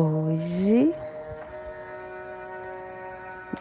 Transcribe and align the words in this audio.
Hoje, 0.00 0.94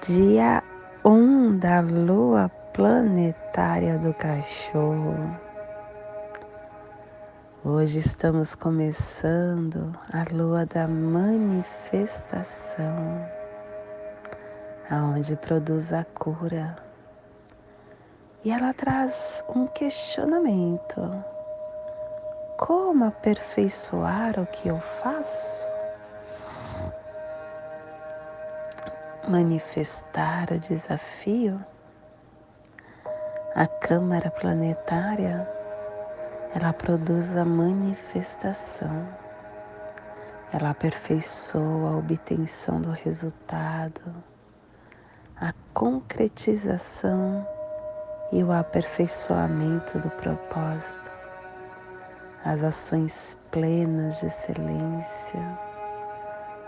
dia 0.02 0.61
1 1.03 1.09
um 1.09 1.57
da 1.57 1.80
lua 1.80 2.47
planetária 2.73 3.97
do 3.97 4.13
cachorro. 4.13 5.35
Hoje 7.65 7.97
estamos 7.97 8.53
começando 8.53 9.97
a 10.13 10.31
lua 10.31 10.63
da 10.67 10.88
manifestação, 10.88 13.27
aonde 14.91 15.35
produz 15.38 15.91
a 15.91 16.03
cura. 16.03 16.75
E 18.45 18.52
ela 18.52 18.75
traz 18.75 19.43
um 19.49 19.65
questionamento: 19.65 21.02
como 22.59 23.05
aperfeiçoar 23.05 24.39
o 24.39 24.45
que 24.45 24.67
eu 24.67 24.80
faço? 24.80 25.77
Manifestar 29.28 30.52
o 30.52 30.59
desafio, 30.59 31.59
a 33.53 33.67
Câmara 33.67 34.31
Planetária 34.31 35.47
ela 36.56 36.72
produz 36.72 37.36
a 37.36 37.44
manifestação, 37.44 39.08
ela 40.53 40.70
aperfeiçoa 40.70 41.92
a 41.92 41.98
obtenção 41.98 42.81
do 42.81 42.92
resultado, 42.92 44.02
a 45.39 45.54
concretização 45.73 47.45
e 48.32 48.42
o 48.43 48.52
aperfeiçoamento 48.52 49.99
do 49.99 50.10
propósito, 50.11 51.11
as 52.45 52.64
ações 52.64 53.37
plenas 53.52 54.21
de 54.21 54.27
excelência 54.27 55.67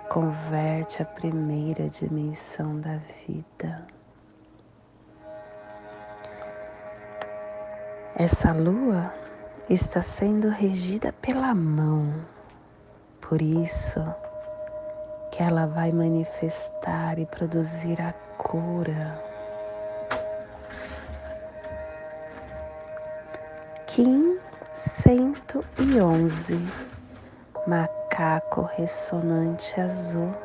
converte 0.10 1.02
a 1.04 1.06
primeira 1.06 1.88
dimensão 1.88 2.82
da 2.82 2.98
vida. 3.28 3.86
Essa 8.16 8.52
lua 8.52 9.14
está 9.70 10.02
sendo 10.02 10.50
regida 10.50 11.14
pela 11.14 11.54
mão, 11.54 12.12
por 13.22 13.40
isso 13.40 14.04
que 15.32 15.44
ela 15.44 15.68
vai 15.68 15.92
manifestar 15.92 17.20
e 17.20 17.28
produzir 17.28 18.02
a 18.02 18.12
cura. 18.36 19.24
Kim 23.86 24.40
111 24.74 26.68
macaco 28.20 28.64
ressonante 28.76 29.80
azul, 29.80 30.36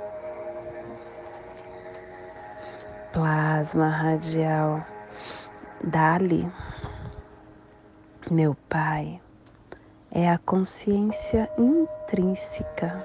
plasma 3.12 3.89
radial 3.89 4.87
Dali, 5.83 6.49
meu 8.31 8.55
Pai, 8.69 9.21
é 10.12 10.31
a 10.31 10.39
consciência 10.39 11.51
intrínseca. 11.59 13.05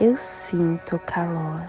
Eu 0.00 0.16
sinto 0.16 0.98
calor. 1.00 1.68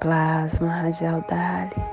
Plasma 0.00 0.68
radial 0.68 1.22
Dali, 1.28 1.84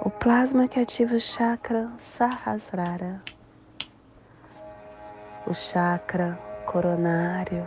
o 0.00 0.10
plasma 0.10 0.66
que 0.66 0.80
ativa 0.80 1.14
o 1.14 1.20
chakra 1.20 1.92
Sahasrara 1.98 3.22
o 5.46 5.52
chakra 5.52 6.38
coronário, 6.64 7.66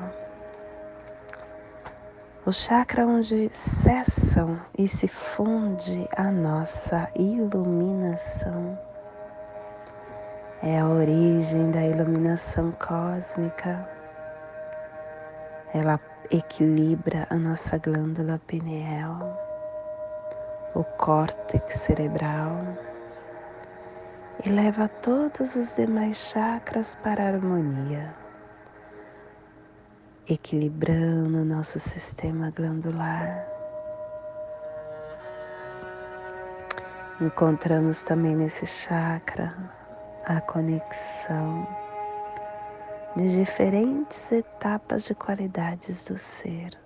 o 2.44 2.52
chakra 2.52 3.06
onde 3.06 3.50
cessam 3.54 4.60
e 4.76 4.88
se 4.88 5.08
funde 5.08 6.08
a 6.16 6.32
nossa 6.32 7.08
iluminação. 7.16 8.80
É 10.64 10.80
a 10.80 10.88
origem 10.88 11.70
da 11.70 11.86
iluminação 11.86 12.72
cósmica. 12.72 13.88
Ela 15.72 16.00
equilibra 16.32 17.28
a 17.30 17.36
nossa 17.36 17.78
glândula 17.78 18.42
pineal, 18.48 19.38
o 20.74 20.84
córtex 20.84 21.76
cerebral 21.76 22.60
e 24.46 24.50
leva 24.50 24.88
todos 24.88 25.56
os 25.56 25.76
demais 25.76 26.18
chakras 26.18 26.96
para 26.96 27.24
a 27.24 27.28
harmonia, 27.28 28.14
equilibrando 30.28 31.44
nosso 31.44 31.80
sistema 31.80 32.52
glandular. 32.52 33.48
Encontramos 37.20 38.04
também 38.04 38.36
nesse 38.36 38.66
chakra 38.66 39.56
a 40.26 40.40
conexão 40.42 41.68
de 43.16 43.36
diferentes 43.38 44.32
etapas 44.32 45.06
de 45.06 45.16
qualidades 45.16 46.06
do 46.06 46.18
ser. 46.18 46.78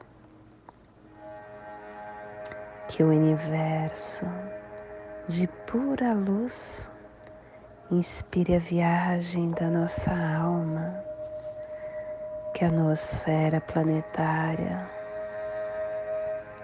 Que 2.87 3.03
o 3.03 3.09
universo 3.09 4.25
de 5.27 5.47
pura 5.47 6.13
luz 6.13 6.90
Inspire 7.91 8.55
a 8.55 8.59
viagem 8.59 9.51
da 9.51 9.69
nossa 9.69 10.11
alma, 10.11 11.03
que 12.53 12.63
a 12.63 12.71
noosfera 12.71 13.59
planetária 13.59 14.89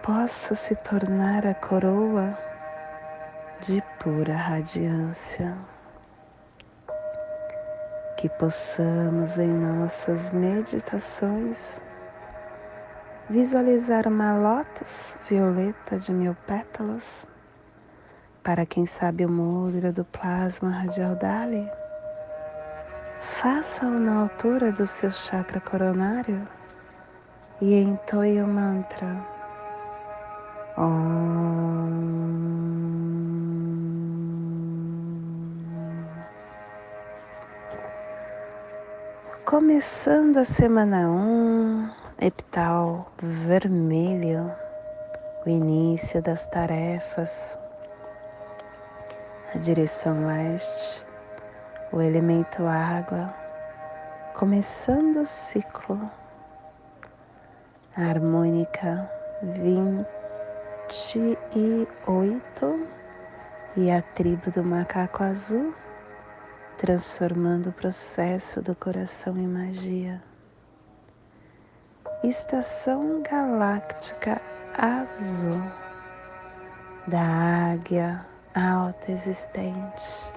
possa 0.02 0.56
se 0.56 0.74
tornar 0.78 1.46
a 1.46 1.54
coroa 1.54 2.34
de 3.60 3.84
pura 4.00 4.38
radiância. 4.38 5.58
Que 8.16 8.30
possamos 8.30 9.38
em 9.38 9.50
nossas 9.50 10.32
meditações 10.32 11.84
visualizar 13.30 14.08
uma 14.08 14.38
lótus 14.38 15.20
violeta 15.28 16.00
de 16.00 16.14
mil 16.14 16.34
pétalas 16.48 17.28
para 18.48 18.66
quem 18.66 18.86
sabe 18.86 19.26
o 19.26 19.30
mudra 19.30 19.92
do 19.92 20.06
plasma 20.06 20.70
radial 20.70 21.18
Dali, 21.18 21.70
faça-o 23.20 24.00
na 24.00 24.22
altura 24.22 24.72
do 24.72 24.88
seu 24.88 25.12
chakra 25.12 25.60
coronário 25.60 26.48
e 27.62 27.74
entoie 27.74 28.42
o 28.42 28.48
mantra. 28.48 29.18
Om. 30.78 31.28
Começando 39.44 40.38
a 40.38 40.46
semana 40.46 41.10
1, 41.10 41.12
um, 41.12 41.90
epital 42.22 43.12
vermelho, 43.22 44.50
o 45.46 45.50
início 45.50 46.22
das 46.22 46.48
tarefas 46.48 47.58
a 49.54 49.58
direção 49.60 50.26
leste, 50.28 51.06
o 51.92 52.02
elemento 52.02 52.66
água, 52.66 53.34
começando 54.34 55.22
o 55.22 55.26
ciclo, 55.26 56.12
a 57.96 58.02
harmônica 58.02 59.10
28 59.42 60.06
e 63.78 63.90
a 63.90 64.02
tribo 64.02 64.52
do 64.52 64.62
macaco 64.64 65.24
azul, 65.24 65.74
transformando 66.78 67.70
o 67.70 67.74
processo 67.74 68.62
do 68.62 68.76
coração 68.76 69.38
em 69.38 69.48
magia. 69.48 70.22
Estação 72.22 73.22
galáctica 73.22 74.42
azul 74.78 75.62
da 77.08 77.72
águia 77.72 78.26
alta 78.57 79.12
existente, 79.12 80.33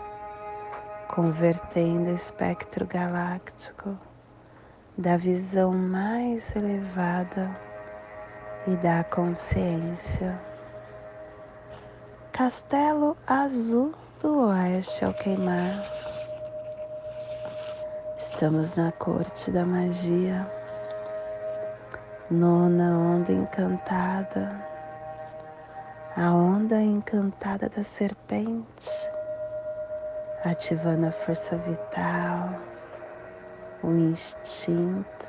convertendo 1.08 2.11
o 2.11 2.14
espectro 2.14 2.87
galáctico 2.87 3.99
da 4.96 5.17
visão 5.17 5.72
mais 5.72 6.55
elevada 6.55 7.50
e 8.67 8.76
da 8.76 9.02
consciência. 9.05 10.38
Castelo 12.31 13.17
Azul 13.26 13.94
do 14.20 14.49
Oeste 14.49 15.02
ao 15.02 15.14
queimar. 15.14 15.82
Estamos 18.19 18.75
na 18.75 18.93
corte 18.93 19.50
da 19.50 19.64
magia, 19.64 20.46
nona 22.31 22.99
onda 22.99 23.32
encantada, 23.32 24.69
a 26.20 26.34
onda 26.34 26.78
encantada 26.78 27.67
da 27.70 27.82
serpente, 27.82 28.90
ativando 30.44 31.06
a 31.06 31.12
força 31.12 31.56
vital, 31.56 32.61
o 33.82 33.90
instinto 33.93 35.26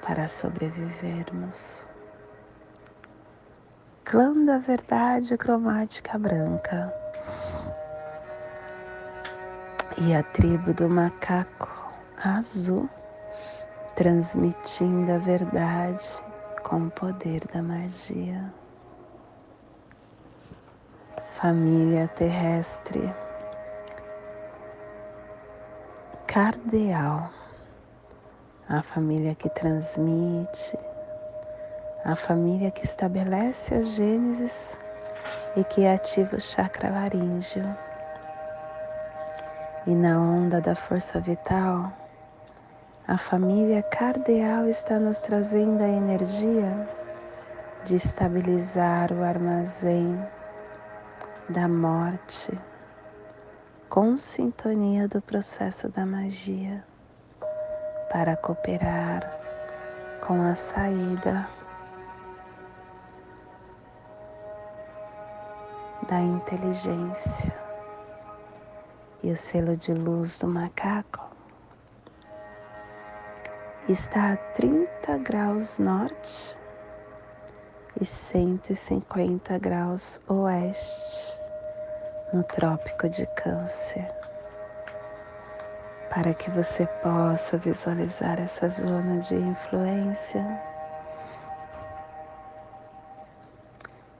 para 0.00 0.28
sobrevivermos. 0.28 1.84
Clã 4.04 4.32
da 4.44 4.58
verdade 4.58 5.36
cromática 5.36 6.16
branca 6.16 6.94
e 9.96 10.14
a 10.14 10.22
tribo 10.22 10.72
do 10.72 10.88
macaco 10.88 11.68
azul, 12.16 12.88
transmitindo 13.96 15.10
a 15.10 15.18
verdade 15.18 16.22
com 16.62 16.86
o 16.86 16.90
poder 16.92 17.44
da 17.52 17.60
magia. 17.60 18.54
Família 21.40 22.08
terrestre, 22.16 23.14
cardeal, 26.26 27.30
a 28.68 28.82
família 28.82 29.36
que 29.36 29.48
transmite, 29.48 30.76
a 32.04 32.16
família 32.16 32.72
que 32.72 32.84
estabelece 32.84 33.76
a 33.76 33.82
Gênesis 33.82 34.76
e 35.54 35.62
que 35.62 35.86
ativa 35.86 36.34
o 36.34 36.40
chakra 36.40 36.90
laríngeo. 36.90 37.72
E 39.86 39.94
na 39.94 40.18
onda 40.18 40.60
da 40.60 40.74
força 40.74 41.20
vital, 41.20 41.92
a 43.06 43.16
família 43.16 43.80
cardeal 43.84 44.66
está 44.66 44.98
nos 44.98 45.20
trazendo 45.20 45.84
a 45.84 45.88
energia 45.88 46.88
de 47.84 47.94
estabilizar 47.94 49.12
o 49.12 49.22
armazém 49.22 50.18
da 51.48 51.66
morte 51.66 52.52
com 53.88 54.18
sintonia 54.18 55.08
do 55.08 55.22
processo 55.22 55.88
da 55.88 56.04
magia 56.04 56.84
para 58.12 58.36
cooperar 58.36 59.22
com 60.20 60.42
a 60.42 60.54
saída 60.54 61.48
da 66.06 66.20
inteligência 66.20 67.54
e 69.22 69.30
o 69.30 69.36
selo 69.36 69.74
de 69.74 69.94
luz 69.94 70.38
do 70.38 70.46
macaco. 70.46 71.26
Está 73.88 74.34
a 74.34 74.36
30 74.36 75.16
graus 75.18 75.78
norte 75.78 76.58
e 77.98 78.04
150 78.04 79.58
graus 79.58 80.20
oeste 80.28 81.37
no 82.32 82.42
Trópico 82.42 83.08
de 83.08 83.26
Câncer. 83.26 84.06
Para 86.10 86.34
que 86.34 86.50
você 86.50 86.86
possa 87.02 87.56
visualizar 87.56 88.40
essa 88.40 88.68
zona 88.68 89.18
de 89.20 89.36
influência, 89.36 90.44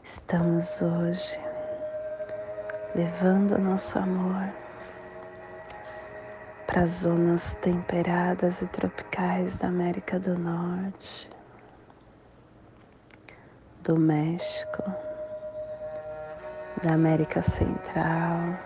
estamos 0.03 0.81
hoje 0.81 1.41
levando 2.95 3.59
nosso 3.59 3.99
amor 3.99 4.49
para 6.67 6.83
as 6.83 6.91
zonas 6.91 7.55
temperadas 7.55 8.63
e 8.63 8.67
tropicais 8.67 9.59
da 9.59 9.69
América 9.69 10.19
do 10.19 10.39
Norte, 10.39 11.29
do 13.83 13.99
México, 13.99 15.08
da 16.83 16.95
América 16.95 17.43
Central, 17.43 18.59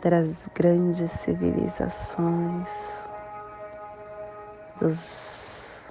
das 0.00 0.48
grandes 0.54 1.10
civilizações, 1.10 2.68
dos 4.78 5.90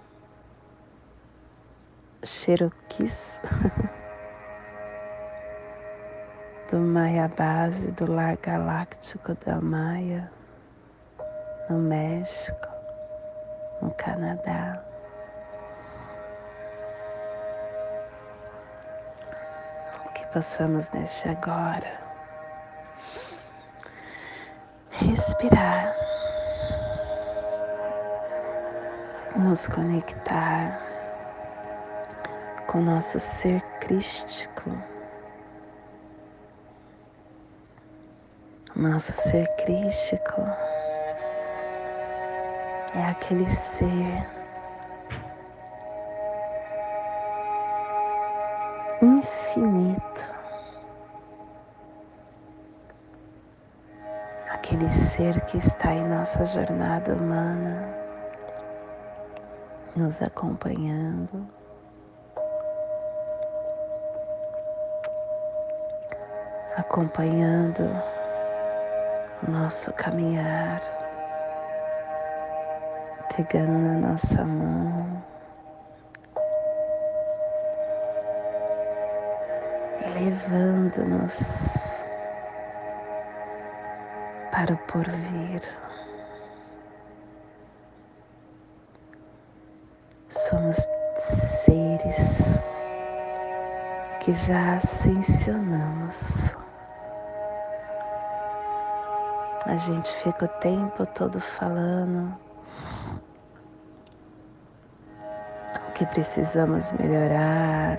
Cherokees. 2.24 3.40
do 6.70 6.78
Maia 6.78 7.28
Base 7.28 7.92
do 7.94 8.12
Lar 8.12 8.38
Galáctico 8.38 9.36
da 9.44 9.60
Maia, 9.60 10.32
no 11.68 11.80
México, 11.80 12.68
no 13.82 13.90
Canadá. 13.92 14.89
Que 20.30 20.34
possamos 20.34 20.92
neste 20.92 21.28
agora. 21.28 22.00
Respirar, 24.92 25.92
nos 29.36 29.68
conectar 29.68 30.80
com 32.68 32.82
nosso 32.82 33.20
ser 33.20 33.62
crístico. 33.80 34.70
Nosso 38.76 39.12
ser 39.14 39.48
crístico 39.56 40.42
é 42.96 43.04
aquele 43.10 43.50
ser 43.50 44.39
ser 55.20 55.42
que 55.42 55.58
está 55.58 55.94
em 55.94 56.08
nossa 56.08 56.46
jornada 56.46 57.14
humana, 57.14 57.94
nos 59.94 60.22
acompanhando. 60.22 61.46
Acompanhando 66.78 67.84
nosso 69.46 69.92
caminhar, 69.92 70.80
pegando 73.36 73.78
na 73.78 74.08
nossa 74.08 74.46
mão 74.46 75.22
e 80.00 80.10
levando-nos 80.18 81.99
para 84.60 84.74
o 84.74 84.78
porvir. 84.80 85.62
Somos 90.28 90.76
seres 91.64 92.60
que 94.20 94.36
já 94.36 94.76
ascensionamos. 94.76 96.54
A 99.66 99.78
gente 99.78 100.12
fica 100.16 100.44
o 100.44 100.48
tempo 100.60 101.06
todo 101.06 101.40
falando 101.40 102.38
o 105.88 105.92
que 105.94 106.06
precisamos 106.06 106.92
melhorar, 106.92 107.98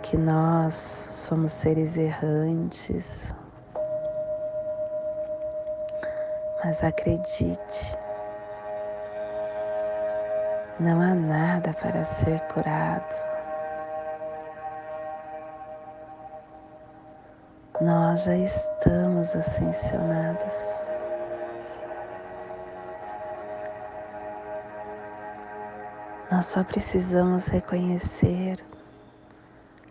que 0.00 0.16
nós 0.16 0.74
somos 0.74 1.52
seres 1.52 1.98
errantes. 1.98 3.30
Mas 6.70 6.84
acredite, 6.84 7.98
não 10.78 11.00
há 11.00 11.12
nada 11.12 11.74
para 11.74 12.04
ser 12.04 12.38
curado. 12.42 13.12
nós 17.80 18.22
já 18.22 18.36
estamos 18.36 19.34
ascensionados. 19.34 20.54
Nós 26.30 26.46
só 26.46 26.62
precisamos 26.62 27.48
reconhecer 27.48 28.64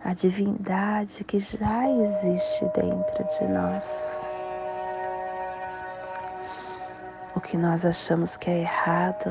a 0.02 0.14
divindade 0.14 1.24
que 1.24 1.38
já 1.38 1.90
existe 1.90 2.64
dentro 2.74 3.22
de 3.38 3.48
nós. 3.48 4.19
O 7.40 7.42
que 7.42 7.56
nós 7.56 7.86
achamos 7.86 8.36
que 8.36 8.50
é 8.50 8.60
errado 8.60 9.30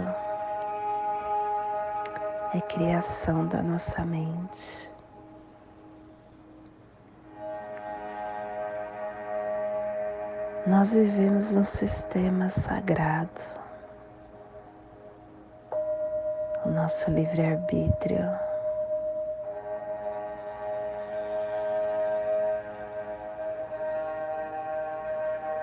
é 2.56 2.62
criação 2.62 3.46
da 3.46 3.62
nossa 3.62 4.04
mente. 4.04 4.92
Nós 10.66 10.92
vivemos 10.92 11.56
um 11.56 11.62
sistema 11.62 12.50
sagrado, 12.50 13.30
o 16.66 16.70
nosso 16.70 17.12
livre-arbítrio. 17.12 18.28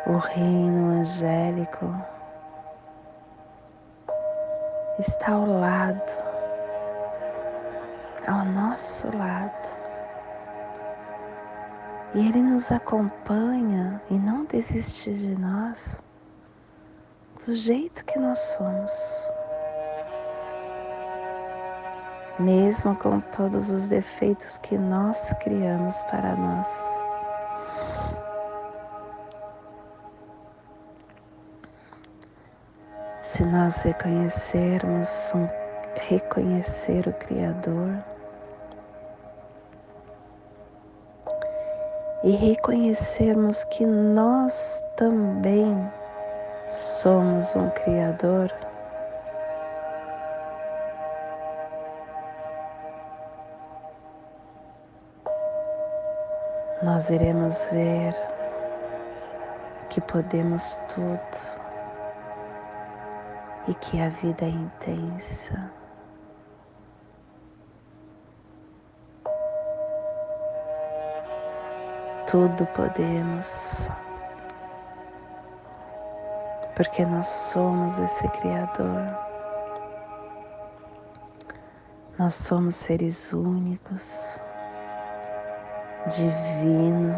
O 0.07 0.17
reino 0.19 1.01
angélico 1.01 2.16
está 4.99 5.33
ao 5.33 5.47
lado, 5.47 6.03
ao 8.27 8.45
nosso 8.47 9.15
lado. 9.17 9.77
E 12.15 12.29
Ele 12.29 12.43
nos 12.43 12.73
acompanha 12.73 14.01
e 14.09 14.19
não 14.19 14.45
desiste 14.45 15.13
de 15.13 15.39
nós 15.39 16.01
do 17.45 17.53
jeito 17.53 18.05
que 18.07 18.19
nós 18.19 18.39
somos. 18.39 18.93
Mesmo 22.39 22.97
com 22.97 23.21
todos 23.21 23.71
os 23.71 23.89
defeitos 23.89 24.59
que 24.59 24.79
nós 24.79 25.33
criamos 25.41 26.03
para 26.05 26.35
nós. 26.37 26.96
Se 33.37 33.45
nós 33.45 33.83
reconhecermos, 33.83 35.35
um, 35.35 35.47
reconhecer 36.09 37.07
o 37.07 37.13
Criador, 37.13 38.03
e 42.25 42.31
reconhecermos 42.31 43.63
que 43.65 43.85
nós 43.85 44.83
também 44.97 45.77
somos 46.71 47.55
um 47.55 47.69
Criador, 47.73 48.51
nós 56.83 57.11
iremos 57.11 57.69
ver 57.71 58.15
que 59.91 60.01
podemos 60.01 60.81
tudo 60.89 61.56
e 63.69 63.75
que 63.75 64.01
a 64.01 64.09
vida 64.09 64.45
é 64.45 64.49
intensa. 64.49 65.73
Tudo 72.31 72.67
podemos, 72.67 73.89
porque 76.75 77.05
nós 77.05 77.27
somos 77.27 77.99
esse 77.99 78.29
Criador. 78.29 79.17
Nós 82.19 82.35
somos 82.35 82.75
seres 82.75 83.33
únicos, 83.33 84.41
divino, 86.09 87.15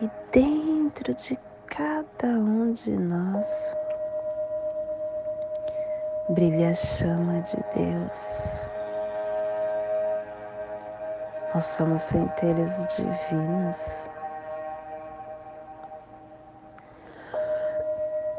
e 0.00 0.10
dentro 0.32 1.14
de 1.14 1.38
cada 1.66 2.26
um 2.26 2.72
de 2.72 2.92
nós 2.96 3.76
brilha 6.28 6.70
a 6.70 6.74
chama 6.74 7.40
de 7.42 7.56
Deus. 7.74 8.68
Nós 11.54 11.64
somos 11.64 12.02
centelhas 12.02 12.86
divinas. 12.96 14.08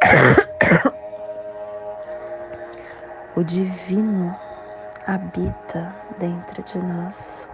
O 3.35 3.43
divino 3.43 4.35
habita 5.05 5.95
dentro 6.17 6.63
de 6.63 6.79
nós. 6.79 7.47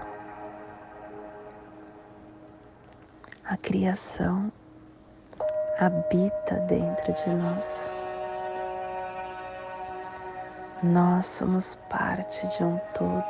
A 3.44 3.58
criação 3.58 4.50
habita 5.78 6.56
dentro 6.62 7.12
de 7.12 7.30
nós. 7.32 7.92
Nós 10.84 11.28
somos 11.28 11.76
parte 11.90 12.46
de 12.46 12.62
um 12.62 12.78
todo. 12.94 13.24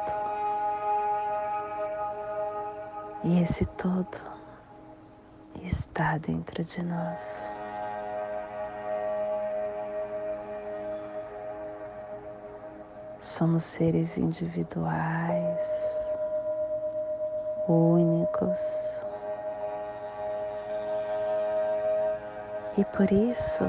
E 3.23 3.43
esse 3.43 3.63
todo 3.67 4.17
está 5.61 6.17
dentro 6.17 6.63
de 6.63 6.83
nós. 6.83 7.43
Somos 13.19 13.63
seres 13.63 14.17
individuais, 14.17 16.07
únicos. 17.67 19.05
E 22.75 22.83
por 22.85 23.11
isso, 23.11 23.63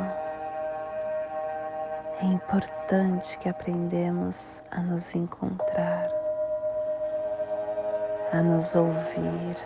é 2.24 2.26
importante 2.26 3.38
que 3.38 3.50
aprendemos 3.50 4.62
a 4.70 4.80
nos 4.80 5.14
encontrar, 5.14 6.08
a 8.32 8.42
nos 8.42 8.74
ouvir, 8.74 9.56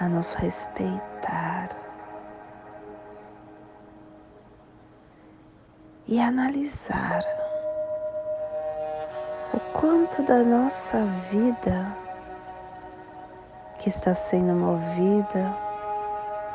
a 0.00 0.08
nos 0.08 0.32
respeitar 0.32 1.68
e 6.08 6.18
analisar 6.20 7.22
o 9.52 9.60
quanto 9.78 10.22
da 10.22 10.42
nossa 10.42 11.04
vida 11.30 11.94
que 13.78 13.90
está 13.90 14.14
sendo 14.14 14.54
movida 14.54 15.54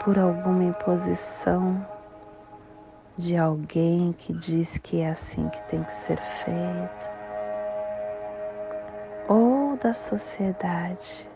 por 0.03 0.17
alguma 0.17 0.63
imposição 0.63 1.85
de 3.17 3.37
alguém 3.37 4.13
que 4.13 4.33
diz 4.33 4.77
que 4.77 5.01
é 5.01 5.09
assim 5.09 5.49
que 5.49 5.61
tem 5.63 5.83
que 5.83 5.93
ser 5.93 6.17
feito, 6.17 7.11
ou 9.27 9.77
da 9.77 9.93
sociedade. 9.93 11.29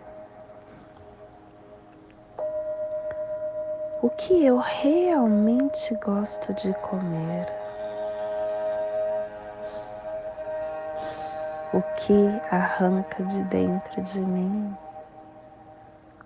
O 4.02 4.10
que 4.10 4.46
eu 4.46 4.58
realmente 4.58 5.96
gosto 5.96 6.54
de 6.54 6.74
comer? 6.76 7.48
O 11.74 11.82
que 11.98 12.42
arranca 12.52 13.24
de 13.24 13.44
dentro 13.46 14.02
de 14.02 14.22
mim? 14.22 14.78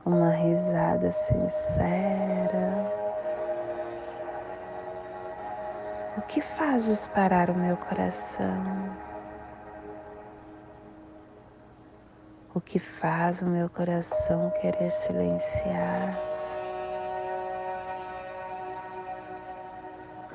Uma 0.05 0.29
risada 0.31 1.11
sincera 1.11 2.88
que 6.29 6.41
faz 6.41 6.85
disparar 6.85 7.49
o 7.49 7.55
meu 7.55 7.75
coração? 7.75 8.95
O 12.53 12.61
que 12.61 12.77
faz 12.77 13.41
o 13.41 13.47
meu 13.47 13.67
coração 13.67 14.51
querer 14.61 14.91
silenciar? 14.91 16.15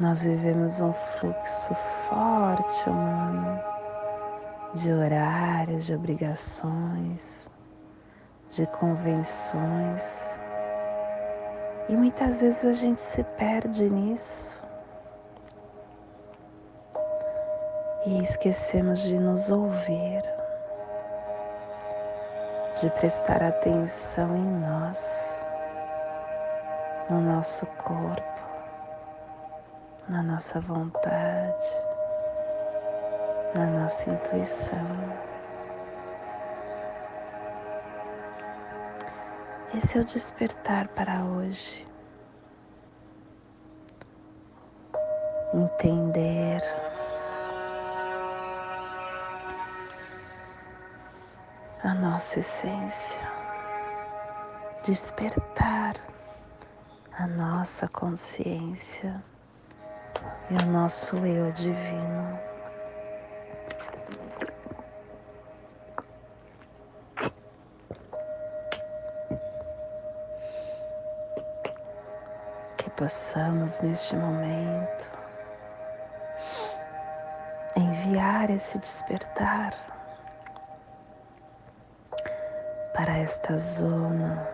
Nós 0.00 0.24
vivemos 0.24 0.80
um 0.80 0.92
fluxo 0.92 1.72
forte 2.08 2.90
humano 2.90 3.60
de 4.74 4.92
horários, 4.92 5.86
de 5.86 5.94
obrigações, 5.94 7.48
de 8.50 8.66
convenções. 8.66 10.40
E 11.88 11.96
muitas 11.96 12.40
vezes 12.40 12.64
a 12.64 12.72
gente 12.72 13.00
se 13.00 13.22
perde 13.22 13.88
nisso. 13.88 14.63
E 18.06 18.22
esquecemos 18.22 19.00
de 19.02 19.18
nos 19.18 19.50
ouvir, 19.50 20.22
de 22.80 22.90
prestar 22.90 23.42
atenção 23.42 24.36
em 24.36 24.50
nós, 24.50 25.44
no 27.08 27.20
nosso 27.20 27.66
corpo, 27.66 28.42
na 30.08 30.22
nossa 30.22 30.60
vontade, 30.60 31.64
na 33.54 33.66
nossa 33.66 34.10
intuição. 34.10 34.86
Esse 39.74 39.98
é 39.98 40.00
o 40.00 40.04
despertar 40.04 40.88
para 40.88 41.24
hoje. 41.24 41.86
entender 45.54 46.83
a 51.84 51.92
nossa 51.92 52.40
essência, 52.40 53.20
despertar 54.82 55.94
a 57.12 57.26
nossa 57.26 57.86
consciência 57.88 59.22
e 60.50 60.64
o 60.64 60.66
nosso 60.66 61.14
eu 61.18 61.52
divino. 61.52 62.38
Que 72.78 72.88
possamos 72.96 73.82
neste 73.82 74.16
momento 74.16 75.10
enviar 77.76 78.48
esse 78.48 78.78
despertar 78.78 79.93
para 83.04 83.18
esta 83.18 83.58
zona, 83.58 84.48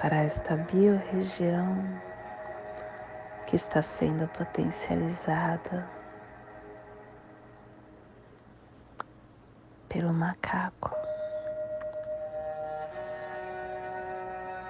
para 0.00 0.22
esta 0.24 0.56
biorregião 0.56 1.84
que 3.46 3.56
está 3.56 3.82
sendo 3.82 4.26
potencializada 4.28 5.86
pelo 9.86 10.14
macaco, 10.14 10.96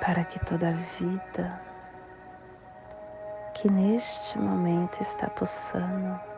para 0.05 0.25
que 0.25 0.45
toda 0.45 0.73
vida 0.99 1.63
que 3.55 3.71
neste 3.71 4.41
momento 4.41 5.01
está 5.01 5.29
pulsando 5.31 6.34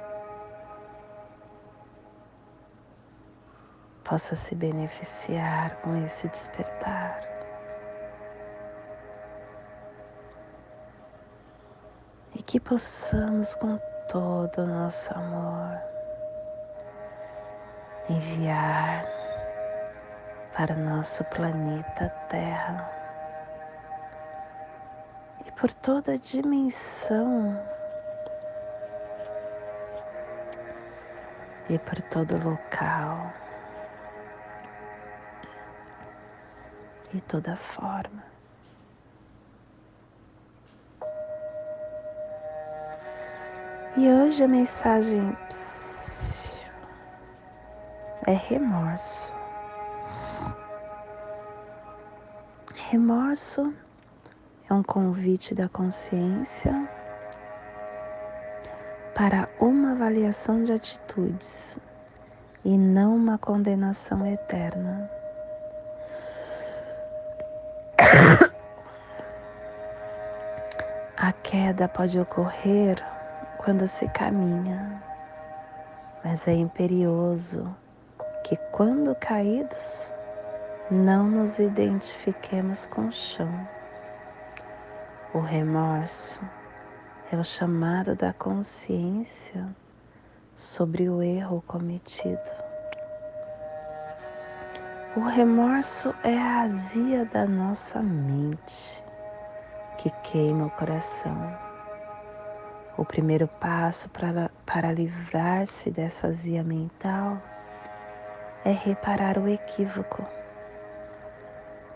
possa 4.17 4.35
se 4.35 4.55
beneficiar 4.55 5.77
com 5.83 5.95
esse 6.03 6.27
despertar. 6.29 7.21
e 12.35 12.43
que 12.43 12.59
possamos 12.59 13.55
com 13.57 13.79
todo 14.11 14.63
o 14.63 14.67
nosso 14.67 15.13
amor 15.13 15.79
enviar 18.09 19.05
para 20.55 20.75
nosso 20.75 21.23
planeta 21.25 22.09
Terra 22.31 22.91
e 25.47 25.51
por 25.53 25.71
toda 25.75 26.13
a 26.13 26.17
dimensão 26.17 27.55
e 31.69 31.79
por 31.79 32.01
todo 32.03 32.43
local 32.43 33.46
e 37.15 37.21
toda 37.21 37.57
forma. 37.57 38.25
E 43.97 44.09
hoje 44.09 44.45
a 44.45 44.49
mensagem 44.49 45.37
é 48.27 48.33
remorso. 48.33 49.33
Remorso 52.91 53.75
é 54.69 54.75
um 54.75 54.83
convite 54.83 55.55
da 55.55 55.69
consciência 55.69 56.89
para 59.15 59.49
uma 59.59 59.93
avaliação 59.93 60.63
de 60.63 60.73
atitudes 60.73 61.79
e 62.63 62.77
não 62.77 63.17
uma 63.17 63.39
condenação 63.39 64.27
eterna. 64.27 65.16
A 71.27 71.33
queda 71.33 71.89
pode 71.89 72.21
ocorrer 72.21 73.05
quando 73.59 73.89
se 73.89 74.09
caminha, 74.11 75.03
mas 76.23 76.47
é 76.47 76.53
imperioso 76.53 77.77
que 78.45 78.55
quando 78.71 79.13
caídos 79.17 80.13
não 80.89 81.29
nos 81.29 81.59
identifiquemos 81.59 82.87
com 82.87 83.09
o 83.09 83.13
chão. 83.13 83.51
O 85.35 85.41
remorso 85.41 86.49
é 87.33 87.37
o 87.37 87.43
chamado 87.43 88.15
da 88.15 88.33
consciência 88.33 89.67
sobre 90.57 91.09
o 91.09 91.21
erro 91.21 91.61
cometido. 91.67 92.51
O 95.17 95.23
remorso 95.23 96.15
é 96.23 96.39
a 96.39 96.61
azia 96.61 97.25
da 97.25 97.49
nossa 97.49 98.01
mente 98.01 99.05
que 99.97 100.11
queima 100.23 100.67
o 100.67 100.71
coração 100.71 101.67
o 102.97 103.05
primeiro 103.05 103.47
passo 103.47 104.09
para, 104.09 104.51
para 104.65 104.91
livrar-se 104.91 105.91
dessa 105.91 106.29
azia 106.29 106.65
mental 106.65 107.41
é 108.65 108.73
reparar 108.73 109.39
o 109.39 109.49
equívoco. 109.49 110.25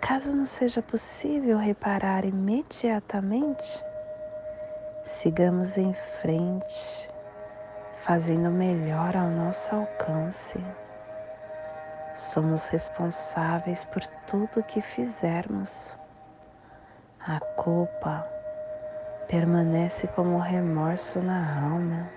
Caso 0.01 0.37
não 0.37 0.45
seja 0.45 0.83
possível 0.83 1.57
reparar 1.59 2.25
imediatamente, 2.25 3.83
sigamos 5.05 5.79
em 5.79 5.95
frente, 5.95 7.09
fazendo 7.97 8.49
o 8.49 8.53
melhor 8.53 9.17
ao 9.17 9.29
nosso 9.31 9.75
alcance. 9.75 10.59
Somos 12.15 12.69
responsáveis 12.69 13.85
por 13.87 14.07
tudo 14.27 14.63
que 14.63 14.81
fizermos. 14.81 16.00
A 17.27 17.39
culpa 17.39 18.27
permanece 19.29 20.07
como 20.07 20.39
remorso 20.39 21.21
na 21.21 21.67
alma 21.67 22.11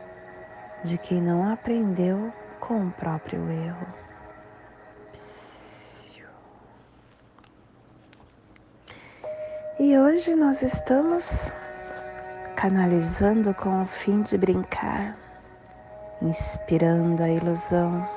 de 0.82 0.98
quem 0.98 1.22
não 1.22 1.52
aprendeu 1.52 2.32
com 2.62 2.88
o 2.88 2.92
próprio 2.92 3.52
erro. 3.52 3.86
E 9.78 10.00
hoje 10.00 10.36
nós 10.36 10.62
estamos 10.62 11.52
canalizando 12.56 13.54
com 13.54 13.82
o 13.82 13.86
fim 13.86 14.22
de 14.22 14.38
brincar, 14.38 15.18
inspirando 16.22 17.22
a 17.22 17.28
ilusão, 17.28 18.08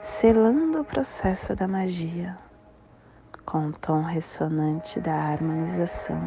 selando 0.00 0.82
o 0.82 0.84
processo 0.84 1.56
da 1.56 1.66
magia 1.66 2.45
com 3.46 3.68
o 3.68 3.72
tom 3.72 4.02
ressonante 4.02 5.00
da 5.00 5.14
harmonização 5.14 6.20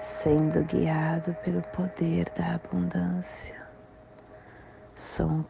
sendo 0.00 0.64
guiado 0.64 1.34
pelo 1.44 1.60
poder 1.62 2.30
da 2.36 2.54
abundância. 2.54 3.60
Sou 4.94 5.44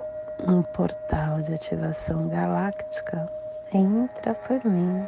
um 0.46 0.62
portal 0.74 1.40
de 1.42 1.54
ativação 1.54 2.28
galáctica. 2.28 3.30
Entra 3.72 4.34
por 4.34 4.64
mim. 4.64 5.06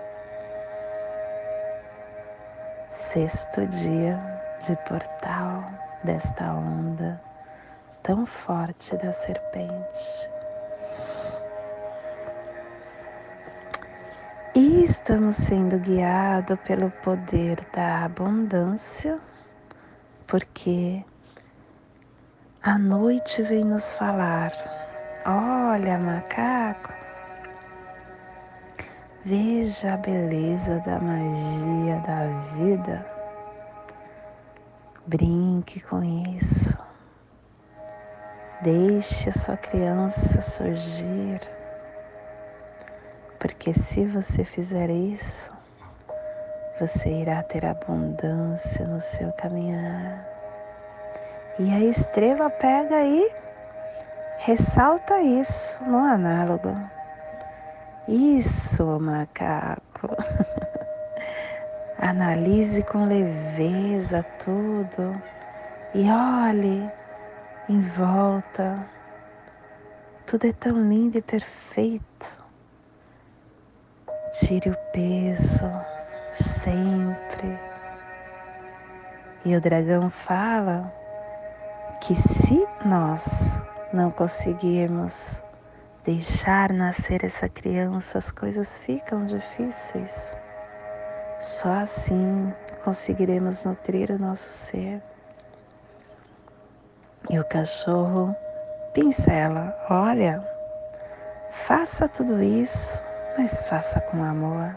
Sexto 2.90 3.66
dia 3.66 4.18
de 4.60 4.76
portal 4.88 5.64
desta 6.04 6.44
onda 6.54 7.20
tão 8.02 8.24
forte 8.26 8.96
da 8.96 9.12
serpente. 9.12 10.30
Estamos 14.84 15.36
sendo 15.36 15.78
guiados 15.78 16.58
pelo 16.60 16.90
poder 16.90 17.60
da 17.72 18.04
abundância 18.04 19.20
porque 20.26 21.04
a 22.60 22.78
noite 22.78 23.42
vem 23.42 23.64
nos 23.64 23.94
falar: 23.94 24.50
olha, 25.24 25.98
macaco, 25.98 26.92
veja 29.24 29.94
a 29.94 29.96
beleza 29.98 30.80
da 30.80 30.98
magia 30.98 32.00
da 32.04 32.26
vida, 32.56 33.06
brinque 35.06 35.80
com 35.80 36.02
isso, 36.02 36.76
deixe 38.62 39.28
a 39.28 39.32
sua 39.32 39.56
criança 39.56 40.40
surgir, 40.40 41.40
porque 43.42 43.74
se 43.74 44.04
você 44.04 44.44
fizer 44.44 44.88
isso, 44.88 45.52
você 46.78 47.08
irá 47.10 47.42
ter 47.42 47.66
abundância 47.66 48.86
no 48.86 49.00
seu 49.00 49.32
caminhar. 49.32 50.24
E 51.58 51.68
a 51.72 51.80
estrela 51.80 52.48
pega 52.48 53.02
e 53.02 53.28
ressalta 54.38 55.20
isso 55.20 55.82
no 55.82 55.98
análogo. 55.98 56.72
Isso, 58.06 58.84
macaco. 59.00 60.16
Analise 61.98 62.84
com 62.84 63.06
leveza 63.06 64.24
tudo 64.38 65.20
e 65.92 66.08
olhe 66.08 66.88
em 67.68 67.80
volta. 67.80 68.86
Tudo 70.26 70.46
é 70.46 70.52
tão 70.52 70.88
lindo 70.88 71.18
e 71.18 71.22
perfeito. 71.22 72.41
Tire 74.32 74.70
o 74.70 74.76
peso 74.92 75.70
sempre. 76.32 77.60
E 79.44 79.54
o 79.54 79.60
dragão 79.60 80.08
fala 80.08 80.90
que 82.00 82.14
se 82.16 82.66
nós 82.82 83.52
não 83.92 84.10
conseguirmos 84.10 85.38
deixar 86.02 86.72
nascer 86.72 87.22
essa 87.24 87.46
criança, 87.46 88.16
as 88.16 88.32
coisas 88.32 88.78
ficam 88.78 89.26
difíceis. 89.26 90.34
Só 91.38 91.68
assim 91.68 92.54
conseguiremos 92.82 93.66
nutrir 93.66 94.10
o 94.10 94.18
nosso 94.18 94.50
ser. 94.50 95.02
E 97.28 97.38
o 97.38 97.44
cachorro 97.44 98.34
pincela: 98.94 99.76
olha, 99.90 100.42
faça 101.50 102.08
tudo 102.08 102.42
isso, 102.42 102.98
mas 103.36 103.62
faça 103.62 104.00
com 104.00 104.22
amor. 104.22 104.76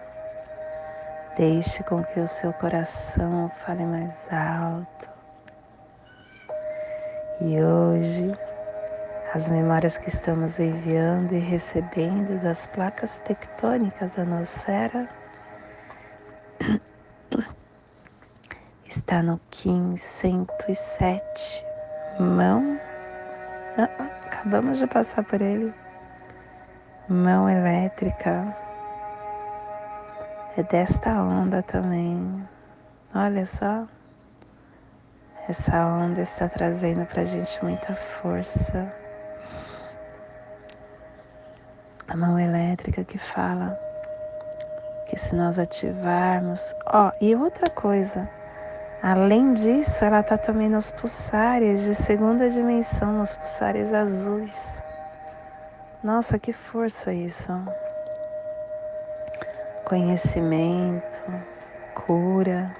Deixe 1.38 1.84
com 1.84 2.04
que 2.04 2.20
o 2.20 2.28
seu 2.28 2.54
coração 2.54 3.52
fale 3.66 3.86
mais 3.86 4.32
alto. 4.32 5.10
E 7.42 7.62
hoje, 7.62 8.32
as 9.34 9.50
memórias 9.50 9.98
que 9.98 10.08
estamos 10.08 10.60
enviando 10.60 11.34
e 11.34 11.40
recebendo 11.40 12.42
das 12.42 12.66
placas 12.68 13.20
tectônicas 13.20 14.16
da 14.16 14.24
nosfera 14.24 15.10
está 18.86 19.22
no 19.22 19.38
Kim 19.52 19.98
107, 19.98 21.66
mão. 22.18 22.80
acabamos 24.24 24.78
de 24.78 24.88
passar 24.88 25.26
por 25.26 25.42
ele. 25.42 25.74
Mão 27.08 27.48
elétrica. 27.48 28.58
É 30.58 30.64
desta 30.64 31.12
onda 31.12 31.62
também. 31.62 32.44
Olha 33.14 33.46
só. 33.46 33.86
Essa 35.48 35.86
onda 35.86 36.22
está 36.22 36.50
trazendo 36.50 37.06
para 37.06 37.22
a 37.22 37.26
gente 37.26 37.64
muita 37.64 37.94
força. 37.94 38.92
A 42.08 42.18
mão 42.18 42.40
elétrica 42.40 43.04
que 43.04 43.20
fala 43.20 43.80
que 45.08 45.16
se 45.16 45.36
nós 45.36 45.60
ativarmos. 45.60 46.74
Ó, 46.88 47.10
oh, 47.10 47.24
e 47.24 47.36
outra 47.36 47.70
coisa, 47.70 48.28
além 49.04 49.54
disso, 49.54 50.04
ela 50.04 50.22
está 50.22 50.40
também 50.40 50.70
nos 50.70 50.90
pulsares 50.90 51.84
de 51.84 51.94
segunda 51.94 52.50
dimensão, 52.50 53.20
nos 53.20 53.36
pulsares 53.36 53.94
azuis. 53.94 54.85
Nossa, 56.06 56.38
que 56.38 56.54
força 56.54 57.12
isso! 57.12 57.52
Conhecimento, 59.86 61.24
cura, 61.96 62.72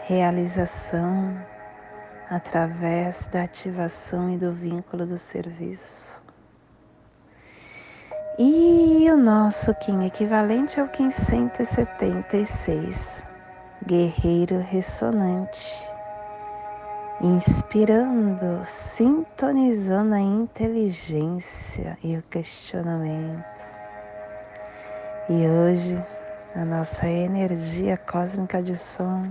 realização 0.00 1.40
através 2.28 3.28
da 3.28 3.44
ativação 3.44 4.28
e 4.30 4.36
do 4.36 4.52
vínculo 4.52 5.06
do 5.06 5.16
serviço. 5.16 6.20
E 8.36 9.08
o 9.12 9.16
nosso 9.16 9.72
Kim 9.76 10.04
equivalente 10.04 10.80
ao 10.80 10.88
Kim 10.88 11.12
176, 11.12 13.24
guerreiro 13.86 14.58
ressonante, 14.58 15.88
inspirando, 17.22 18.64
sintonizando 18.64 20.14
a 20.14 20.20
inteligência 20.20 21.98
e 22.02 22.16
o 22.16 22.22
questionamento. 22.22 23.44
E 25.28 25.46
hoje 25.46 26.02
a 26.56 26.64
nossa 26.64 27.06
energia 27.06 27.98
cósmica 27.98 28.62
de 28.62 28.74
som 28.74 29.30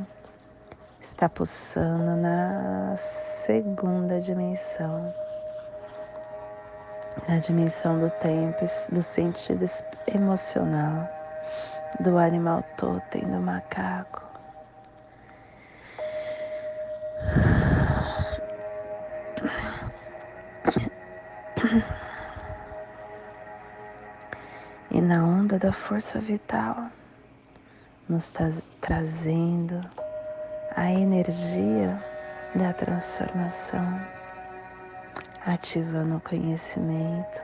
está 1.02 1.28
pulsando 1.28 2.16
na 2.16 2.96
segunda 2.96 4.22
dimensão, 4.22 5.12
na 7.28 7.40
dimensão 7.40 8.00
do 8.00 8.10
tempo, 8.12 8.66
do 8.92 9.02
sentido 9.02 9.66
emocional, 10.14 11.10
do 12.00 12.20
animal 12.20 12.64
totem, 12.78 13.24
do 13.24 13.40
macaco. 13.40 14.29
E 25.00 25.02
na 25.02 25.24
onda 25.24 25.58
da 25.58 25.72
força 25.72 26.20
vital, 26.20 26.76
nos 28.10 28.26
está 28.26 28.52
trazendo 28.82 29.80
a 30.76 30.92
energia 30.92 32.04
da 32.54 32.74
transformação, 32.74 33.98
ativando 35.46 36.18
o 36.18 36.20
conhecimento 36.20 37.42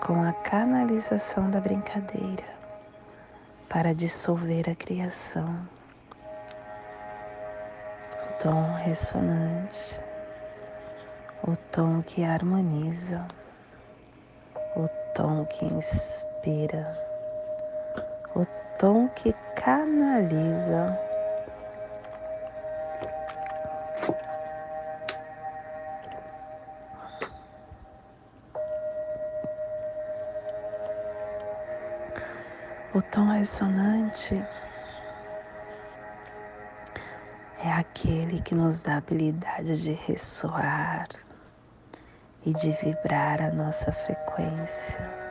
com 0.00 0.22
a 0.22 0.32
canalização 0.32 1.50
da 1.50 1.60
brincadeira 1.60 2.44
para 3.68 3.92
dissolver 3.92 4.70
a 4.70 4.76
criação. 4.76 5.68
O 8.14 8.32
tom 8.40 8.74
ressonante, 8.74 10.00
o 11.42 11.56
tom 11.72 12.00
que 12.00 12.22
harmoniza, 12.22 13.26
o 14.76 14.86
tom 15.12 15.44
que 15.46 15.64
inspira, 15.64 16.27
o 18.34 18.44
tom 18.78 19.08
que 19.08 19.32
canaliza 19.54 20.96
O 32.94 33.02
tom 33.02 33.28
ressonante 33.28 34.34
é 37.62 37.70
aquele 37.70 38.40
que 38.40 38.54
nos 38.54 38.82
dá 38.82 38.94
a 38.94 38.96
habilidade 38.96 39.82
de 39.82 39.92
ressoar 39.92 41.06
e 42.44 42.52
de 42.54 42.72
vibrar 42.72 43.42
a 43.42 43.50
nossa 43.50 43.92
frequência. 43.92 45.27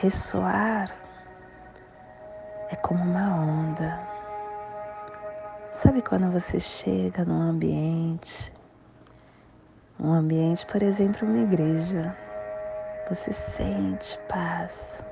Ressoar 0.00 0.94
é 2.70 2.76
como 2.76 3.02
uma 3.02 3.34
onda. 3.34 3.98
Sabe 5.72 6.02
quando 6.02 6.30
você 6.30 6.60
chega 6.60 7.24
num 7.24 7.42
ambiente, 7.42 8.52
um 9.98 10.12
ambiente, 10.12 10.64
por 10.66 10.84
exemplo, 10.84 11.26
uma 11.26 11.38
igreja, 11.38 12.16
você 13.10 13.32
sente 13.32 14.16
paz 14.28 15.04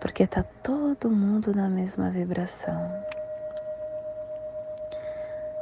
porque 0.00 0.24
está 0.24 0.42
todo 0.62 1.10
mundo 1.10 1.54
na 1.54 1.70
mesma 1.70 2.10
vibração. 2.10 2.92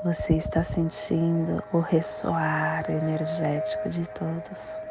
Você 0.03 0.35
está 0.35 0.65
sentindo 0.65 1.63
o 1.73 1.79
ressoar 1.79 2.91
energético 2.91 3.89
de 3.89 4.05
todos. 4.11 4.86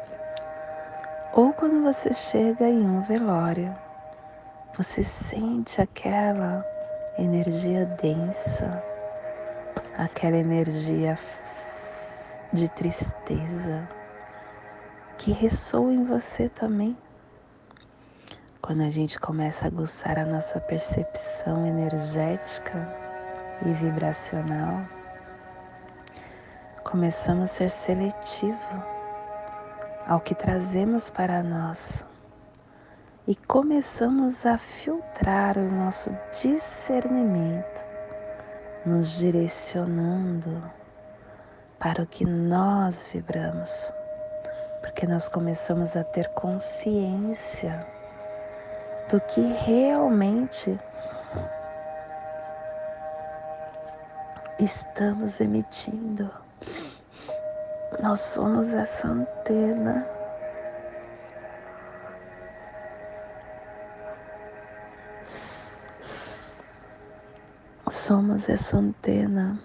Ou 1.36 1.52
quando 1.52 1.82
você 1.82 2.14
chega 2.14 2.66
em 2.66 2.80
um 2.80 3.02
velório, 3.02 3.76
você 4.74 5.04
sente 5.04 5.82
aquela 5.82 6.64
energia 7.18 7.84
densa, 7.84 8.82
aquela 9.98 10.38
energia 10.38 11.18
de 12.54 12.70
tristeza 12.70 13.86
que 15.18 15.30
ressoa 15.30 15.92
em 15.92 16.04
você 16.04 16.48
também. 16.48 16.96
Quando 18.62 18.80
a 18.80 18.88
gente 18.88 19.20
começa 19.20 19.66
a 19.66 19.68
aguçar 19.68 20.18
a 20.18 20.24
nossa 20.24 20.58
percepção 20.58 21.66
energética 21.66 22.88
e 23.66 23.72
vibracional, 23.74 24.88
começamos 26.82 27.50
a 27.50 27.54
ser 27.54 27.68
seletivo 27.68 28.95
ao 30.06 30.20
que 30.20 30.34
trazemos 30.34 31.10
para 31.10 31.42
nós 31.42 32.04
e 33.26 33.34
começamos 33.34 34.46
a 34.46 34.56
filtrar 34.56 35.58
o 35.58 35.68
nosso 35.68 36.16
discernimento, 36.32 37.84
nos 38.84 39.18
direcionando 39.18 40.62
para 41.78 42.04
o 42.04 42.06
que 42.06 42.24
nós 42.24 43.08
vibramos, 43.12 43.92
porque 44.80 45.06
nós 45.06 45.28
começamos 45.28 45.96
a 45.96 46.04
ter 46.04 46.28
consciência 46.28 47.84
do 49.10 49.20
que 49.20 49.40
realmente 49.40 50.78
estamos 54.60 55.40
emitindo. 55.40 56.30
Nós 58.02 58.20
somos 58.20 58.74
essa 58.74 59.08
antena. 59.08 60.06
Somos 67.88 68.48
essa 68.48 68.76
antena 68.76 69.58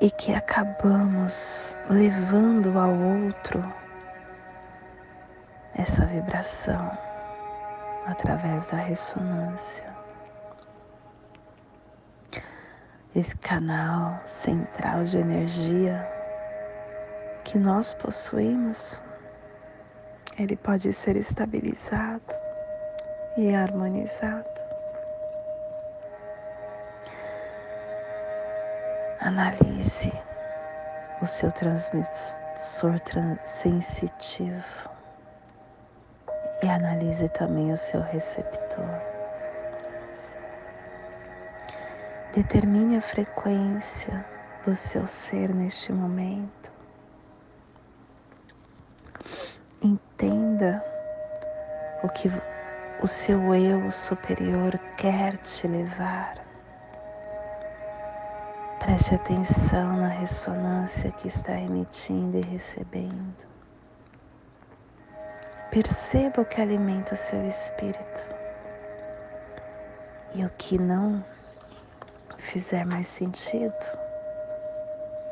e 0.00 0.10
que 0.10 0.32
acabamos 0.34 1.76
levando 1.90 2.78
ao 2.78 2.90
outro 2.90 3.62
essa 5.74 6.06
vibração 6.06 6.90
através 8.06 8.70
da 8.70 8.78
ressonância. 8.78 9.97
Esse 13.16 13.34
canal 13.38 14.20
central 14.26 15.02
de 15.02 15.16
energia 15.16 16.06
que 17.42 17.58
nós 17.58 17.94
possuímos, 17.94 19.02
ele 20.38 20.54
pode 20.56 20.92
ser 20.92 21.16
estabilizado 21.16 22.34
e 23.38 23.54
harmonizado. 23.54 24.44
Analise 29.20 30.12
o 31.22 31.26
seu 31.26 31.50
transmissor 31.50 33.00
sensitivo 33.44 34.90
e 36.62 36.68
analise 36.68 37.28
também 37.30 37.72
o 37.72 37.76
seu 37.76 38.02
receptor. 38.02 39.17
Determine 42.38 42.98
a 42.98 43.00
frequência 43.00 44.24
do 44.64 44.72
seu 44.76 45.04
ser 45.08 45.52
neste 45.52 45.92
momento. 45.92 46.72
Entenda 49.82 50.80
o 52.00 52.08
que 52.08 52.30
o 53.02 53.08
seu 53.08 53.52
eu 53.52 53.90
superior 53.90 54.78
quer 54.96 55.36
te 55.38 55.66
levar. 55.66 56.36
Preste 58.78 59.16
atenção 59.16 59.96
na 59.96 60.06
ressonância 60.06 61.10
que 61.10 61.26
está 61.26 61.54
emitindo 61.58 62.38
e 62.38 62.42
recebendo. 62.42 63.48
Perceba 65.72 66.42
o 66.42 66.44
que 66.44 66.60
alimenta 66.60 67.14
o 67.14 67.16
seu 67.16 67.44
espírito 67.44 68.24
e 70.36 70.44
o 70.44 70.50
que 70.50 70.78
não 70.78 71.24
fizer 72.48 72.86
mais 72.86 73.06
sentido, 73.06 73.74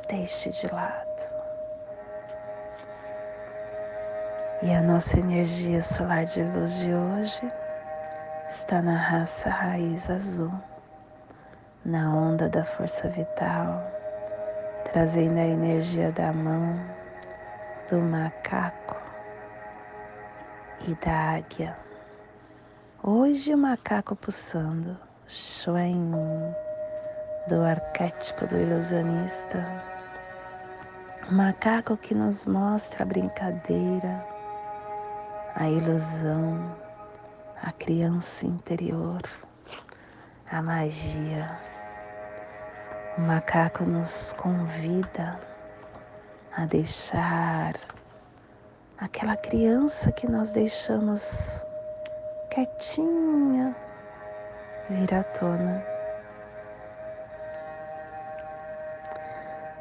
deixe 0.06 0.50
de 0.50 0.66
lado. 0.72 1.06
E 4.62 4.70
a 4.74 4.82
nossa 4.82 5.18
energia 5.18 5.80
solar 5.80 6.24
de 6.24 6.42
luz 6.42 6.80
de 6.80 6.92
hoje 6.92 7.52
está 8.50 8.82
na 8.82 8.96
raça 8.96 9.48
raiz 9.48 10.10
azul 10.10 10.52
na 11.86 12.14
onda 12.14 12.50
da 12.50 12.64
força 12.64 13.08
vital, 13.08 13.82
trazendo 14.84 15.38
a 15.38 15.44
energia 15.44 16.12
da 16.12 16.32
mão, 16.32 16.78
do 17.88 17.96
macaco 17.96 19.00
e 20.86 20.94
da 20.96 21.36
águia. 21.36 21.78
Hoje 23.02 23.54
o 23.54 23.58
macaco 23.58 24.14
pulsando, 24.16 24.98
Shuen, 25.26 26.10
do 27.48 27.62
arquétipo 27.62 28.46
do 28.46 28.56
ilusionista. 28.56 29.64
O 31.28 31.34
macaco 31.34 31.96
que 31.96 32.14
nos 32.14 32.44
mostra 32.46 33.02
a 33.02 33.06
brincadeira, 33.06 34.24
a 35.54 35.68
ilusão, 35.68 36.76
a 37.62 37.72
criança 37.72 38.46
interior, 38.46 39.20
a 40.50 40.60
magia. 40.60 41.58
O 43.16 43.22
macaco 43.22 43.84
nos 43.84 44.32
convida 44.34 45.40
a 46.56 46.66
deixar 46.66 47.74
aquela 48.98 49.36
criança 49.36 50.10
que 50.12 50.30
nós 50.30 50.52
deixamos 50.52 51.64
quietinha 52.50 53.74
vir 54.90 55.14
à 55.14 55.22
tona. 55.22 55.95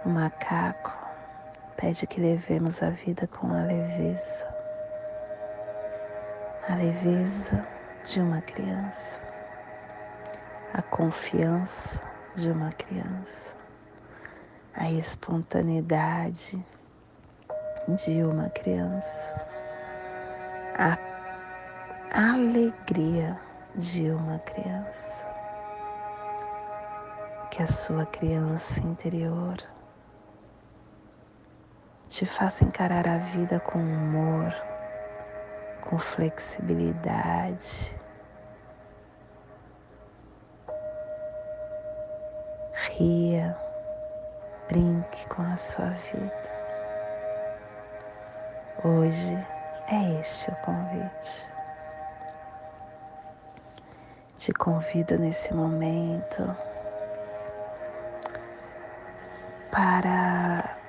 O 0.05 0.09
macaco 0.09 0.93
pede 1.75 2.05
que 2.05 2.21
levemos 2.21 2.83
a 2.83 2.91
vida 2.91 3.25
com 3.25 3.47
a 3.47 3.63
leveza, 3.63 4.47
a 6.69 6.75
leveza 6.75 7.67
de 8.03 8.21
uma 8.21 8.39
criança, 8.39 9.19
a 10.71 10.81
confiança 10.83 11.99
de 12.35 12.51
uma 12.51 12.69
criança, 12.69 13.55
a 14.75 14.91
espontaneidade 14.91 16.63
de 17.87 18.23
uma 18.23 18.51
criança, 18.51 19.33
a 20.77 20.99
alegria 22.13 23.39
de 23.75 24.11
uma 24.11 24.37
criança. 24.37 25.25
Que 27.49 27.63
a 27.63 27.67
sua 27.67 28.05
criança 28.05 28.81
interior 28.81 29.74
te 32.09 32.25
faça 32.25 32.63
encarar 32.63 33.07
a 33.07 33.17
vida 33.17 33.59
com 33.59 33.79
humor, 33.79 34.53
com 35.81 35.97
flexibilidade, 35.97 37.95
ria, 42.73 43.57
brinque 44.67 45.27
com 45.27 45.41
a 45.41 45.57
sua 45.57 45.89
vida. 45.89 46.55
Hoje 48.83 49.35
é 49.87 50.19
este 50.19 50.49
o 50.51 50.55
convite. 50.57 51.47
Te 54.37 54.51
convido 54.53 55.17
nesse 55.17 55.53
momento 55.53 56.55
para 59.71 60.84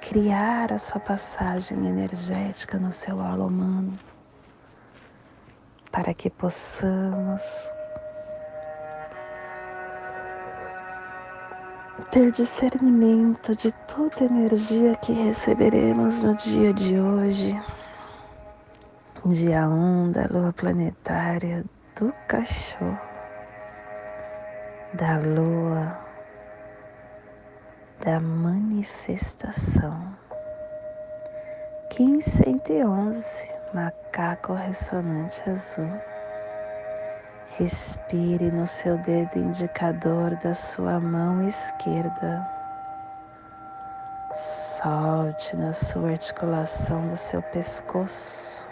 criar 0.00 0.72
a 0.72 0.78
sua 0.78 1.00
passagem 1.00 1.86
energética 1.86 2.78
no 2.78 2.90
seu 2.90 3.20
aula 3.20 3.44
humano, 3.46 3.98
para 5.90 6.14
que 6.14 6.30
possamos 6.30 7.42
ter 12.10 12.30
discernimento 12.32 13.54
de 13.54 13.72
toda 13.86 14.24
energia 14.24 14.96
que 14.96 15.12
receberemos 15.12 16.22
no 16.22 16.34
dia 16.34 16.72
de 16.72 16.98
hoje, 16.98 17.60
dia 19.26 19.68
1 19.68 20.12
da 20.12 20.26
lua 20.30 20.52
planetária 20.52 21.64
do 21.98 22.12
cachorro, 22.26 22.98
da 24.94 25.18
lua 25.18 26.09
da 28.04 28.18
manifestação. 28.18 30.16
1511, 31.98 33.52
macaco 33.74 34.54
ressonante 34.54 35.42
azul. 35.48 35.90
Respire 37.58 38.50
no 38.50 38.66
seu 38.66 38.96
dedo 38.98 39.38
indicador 39.38 40.34
da 40.36 40.54
sua 40.54 40.98
mão 40.98 41.46
esquerda. 41.46 42.48
Solte 44.32 45.56
na 45.56 45.74
sua 45.74 46.12
articulação 46.12 47.06
do 47.06 47.16
seu 47.16 47.42
pescoço. 47.42 48.66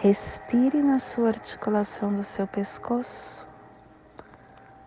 Respire 0.00 0.82
na 0.82 0.98
sua 0.98 1.28
articulação 1.28 2.12
do 2.12 2.22
seu 2.24 2.48
pescoço. 2.48 3.53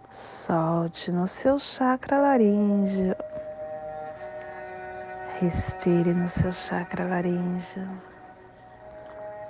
Solte 0.10 1.12
no 1.12 1.28
seu 1.28 1.60
chakra 1.60 2.18
laríngeo. 2.18 3.14
Respire 5.42 6.14
no 6.14 6.28
seu 6.30 6.50
chakra 6.50 7.06
laríngeo. 7.06 7.86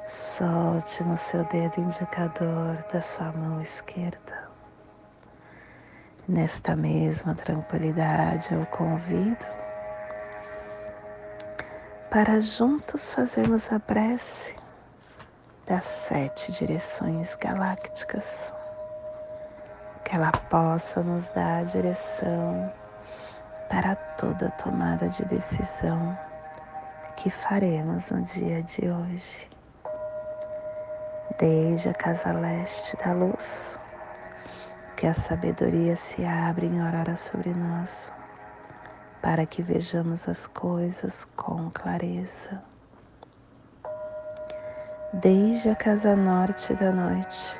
Solte 0.08 1.04
no 1.04 1.16
seu 1.16 1.46
dedo 1.46 1.80
indicador 1.80 2.84
da 2.92 3.00
sua 3.02 3.32
mão 3.34 3.62
esquerda. 3.62 4.50
Nesta 6.28 6.76
mesma 6.76 7.36
tranquilidade, 7.36 8.54
eu 8.54 8.66
convido 8.66 9.46
para 12.10 12.42
juntos 12.42 13.12
fazermos 13.12 13.72
a 13.72 13.80
prece 13.80 14.56
das 15.68 15.84
sete 15.84 16.52
direções 16.52 17.36
galácticas, 17.36 18.54
que 20.08 20.16
ela 20.16 20.32
possa 20.32 21.04
nos 21.04 21.30
dar 21.32 21.60
a 21.60 21.64
direção 21.64 22.72
para 23.70 23.94
toda 23.94 24.50
tomada 24.52 25.10
de 25.10 25.26
decisão 25.26 26.18
que 27.18 27.30
faremos 27.30 28.10
no 28.10 28.22
dia 28.22 28.64
de 28.64 28.90
hoje. 28.90 29.50
Desde 31.38 31.90
a 31.90 31.94
casa 31.94 32.32
leste 32.32 32.96
da 33.04 33.12
luz, 33.12 33.78
que 34.96 35.06
a 35.06 35.14
sabedoria 35.14 35.98
se 35.98 36.24
abre 36.24 36.68
em 36.68 36.80
aurora 36.80 37.18
sobre 37.18 37.50
nós, 37.50 38.10
para 39.22 39.46
que 39.46 39.62
vejamos 39.62 40.30
as 40.30 40.48
coisas 40.48 41.26
com 41.36 41.70
clareza. 41.70 42.64
Desde 45.12 45.70
a 45.70 45.76
casa 45.76 46.16
norte 46.16 46.74
da 46.76 46.94
noite, 46.94 47.60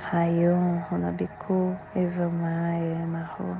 Rayon 0.00 0.84
Runabiku 0.88 1.76
Eva 1.94 2.30
Maia 2.30 3.02
Emarro. 3.02 3.58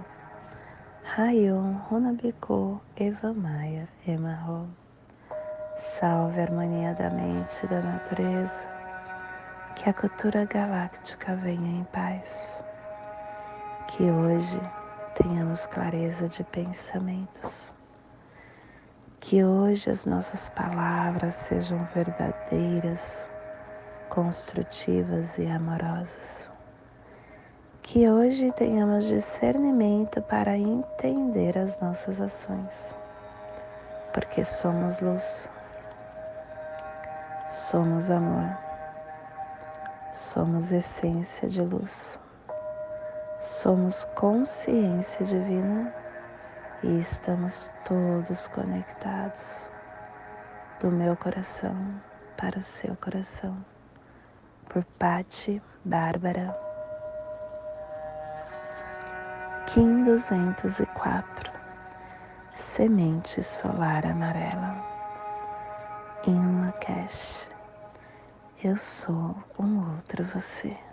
Rayon 1.17 1.83
Runabiku 1.91 2.81
Eva 2.97 3.35
Maia 3.35 3.89
Emarro. 4.07 4.69
Salve 5.77 6.41
a 6.41 6.45
harmonia 6.45 6.95
da 6.95 7.11
mente 7.11 7.65
e 7.65 7.67
da 7.67 7.83
natureza. 7.83 8.69
Que 9.75 9.91
a 9.91 9.93
cultura 9.93 10.47
galáctica 10.47 11.35
venha 11.35 11.81
em 11.81 11.85
paz. 11.93 12.63
Que 13.89 14.05
hoje 14.05 14.61
tenhamos 15.17 15.67
clareza 15.67 16.29
de 16.29 16.45
pensamentos. 16.45 17.75
Que 19.21 19.45
hoje 19.45 19.91
as 19.91 20.07
nossas 20.07 20.49
palavras 20.51 21.35
sejam 21.35 21.85
verdadeiras, 21.93 23.29
construtivas 24.09 25.39
e 25.39 25.47
amorosas. 25.47 26.51
Que 27.83 28.09
hoje 28.11 28.53
tenhamos 28.53 29.07
discernimento 29.07 30.21
para 30.23 30.57
entender 30.57 31.57
as 31.57 31.81
nossas 31.81 32.21
ações, 32.21 32.95
porque 34.13 34.45
somos 34.45 35.01
luz, 35.01 35.51
somos 37.49 38.11
amor, 38.11 38.57
somos 40.13 40.71
essência 40.73 41.49
de 41.49 41.63
luz, 41.63 42.21
somos 43.39 44.05
consciência 44.17 45.25
divina 45.25 45.95
e 46.83 46.99
estamos 46.99 47.73
todos 47.85 48.49
conectados 48.49 49.71
do 50.81 50.91
meu 50.91 51.17
coração 51.17 51.75
para 52.37 52.59
o 52.59 52.63
seu 52.63 52.95
coração. 52.97 53.78
Por 54.69 54.85
Pati 54.99 55.63
Bárbara 55.83 56.55
Kim 59.67 60.05
204 60.05 61.53
Semente 62.53 63.43
Solar 63.43 64.07
Amarela 64.07 64.77
In 66.27 66.61
Lakesh 66.67 67.49
Eu 68.63 68.77
sou 68.77 69.35
um 69.59 69.95
outro 69.95 70.23
você. 70.25 70.88